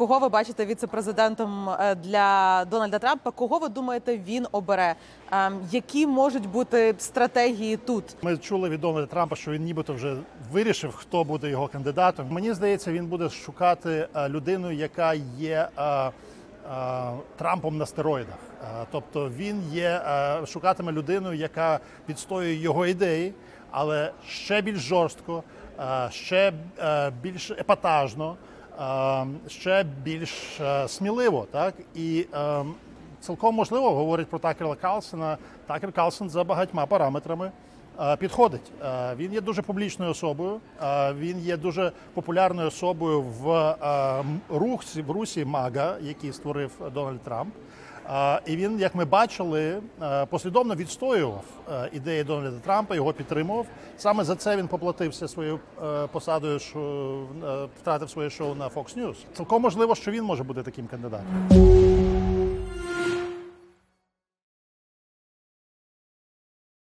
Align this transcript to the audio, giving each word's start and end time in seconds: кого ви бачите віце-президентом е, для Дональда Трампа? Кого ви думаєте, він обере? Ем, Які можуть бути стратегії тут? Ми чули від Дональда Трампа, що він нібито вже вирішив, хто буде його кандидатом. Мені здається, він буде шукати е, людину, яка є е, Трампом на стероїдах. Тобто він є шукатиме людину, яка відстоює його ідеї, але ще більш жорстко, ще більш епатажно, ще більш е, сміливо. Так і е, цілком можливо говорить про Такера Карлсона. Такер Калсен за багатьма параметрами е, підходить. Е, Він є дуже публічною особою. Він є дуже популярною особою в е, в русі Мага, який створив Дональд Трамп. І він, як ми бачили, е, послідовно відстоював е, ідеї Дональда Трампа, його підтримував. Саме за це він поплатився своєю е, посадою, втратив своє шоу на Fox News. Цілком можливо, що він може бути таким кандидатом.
кого 0.00 0.18
ви 0.18 0.28
бачите 0.28 0.66
віце-президентом 0.66 1.70
е, 1.70 1.94
для 1.94 2.64
Дональда 2.64 2.98
Трампа? 2.98 3.30
Кого 3.30 3.58
ви 3.58 3.68
думаєте, 3.68 4.18
він 4.18 4.46
обере? 4.52 4.94
Ем, 5.32 5.60
Які 5.70 6.06
можуть 6.06 6.48
бути 6.48 6.94
стратегії 6.98 7.76
тут? 7.76 8.04
Ми 8.22 8.36
чули 8.36 8.68
від 8.68 8.80
Дональда 8.80 9.06
Трампа, 9.06 9.36
що 9.36 9.50
він 9.50 9.62
нібито 9.64 9.94
вже 9.94 10.16
вирішив, 10.52 10.96
хто 10.96 11.24
буде 11.24 11.50
його 11.50 11.68
кандидатом. 11.68 12.26
Мені 12.30 12.52
здається, 12.52 12.92
він 12.92 13.06
буде 13.06 13.28
шукати 13.28 14.08
е, 14.14 14.28
людину, 14.28 14.72
яка 14.72 15.14
є 15.38 15.68
е, 15.78 16.10
Трампом 17.36 17.78
на 17.78 17.86
стероїдах. 17.86 18.38
Тобто 18.90 19.30
він 19.30 19.62
є 19.72 20.02
шукатиме 20.46 20.92
людину, 20.92 21.32
яка 21.32 21.80
відстоює 22.08 22.54
його 22.54 22.86
ідеї, 22.86 23.34
але 23.70 24.12
ще 24.28 24.62
більш 24.62 24.78
жорстко, 24.78 25.42
ще 26.10 26.52
більш 27.22 27.50
епатажно, 27.50 28.36
ще 29.48 29.84
більш 30.02 30.60
е, 30.60 30.88
сміливо. 30.88 31.46
Так 31.50 31.74
і 31.94 32.26
е, 32.34 32.64
цілком 33.20 33.54
можливо 33.54 33.90
говорить 33.90 34.28
про 34.28 34.38
Такера 34.38 34.74
Карлсона. 34.74 35.38
Такер 35.66 35.92
Калсен 35.92 36.30
за 36.30 36.44
багатьма 36.44 36.86
параметрами 36.86 37.52
е, 38.00 38.16
підходить. 38.16 38.72
Е, 38.84 39.14
Він 39.16 39.32
є 39.32 39.40
дуже 39.40 39.62
публічною 39.62 40.10
особою. 40.10 40.60
Він 41.18 41.38
є 41.38 41.56
дуже 41.56 41.92
популярною 42.14 42.68
особою 42.68 43.22
в 43.22 43.50
е, 43.50 45.02
в 45.02 45.10
русі 45.10 45.44
Мага, 45.44 45.96
який 46.00 46.32
створив 46.32 46.70
Дональд 46.94 47.20
Трамп. 47.20 47.54
І 48.46 48.56
він, 48.56 48.80
як 48.80 48.94
ми 48.94 49.04
бачили, 49.04 49.82
е, 50.02 50.26
послідовно 50.26 50.74
відстоював 50.74 51.44
е, 51.72 51.90
ідеї 51.92 52.24
Дональда 52.24 52.58
Трампа, 52.58 52.94
його 52.94 53.12
підтримував. 53.12 53.66
Саме 53.98 54.24
за 54.24 54.36
це 54.36 54.56
він 54.56 54.68
поплатився 54.68 55.28
своєю 55.28 55.60
е, 55.84 56.06
посадою, 56.06 56.60
втратив 57.80 58.10
своє 58.10 58.30
шоу 58.30 58.54
на 58.54 58.68
Fox 58.68 58.98
News. 58.98 59.16
Цілком 59.36 59.62
можливо, 59.62 59.94
що 59.94 60.10
він 60.10 60.24
може 60.24 60.44
бути 60.44 60.62
таким 60.62 60.86
кандидатом. 60.86 61.48